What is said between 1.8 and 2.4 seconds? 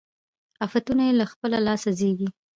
زېږي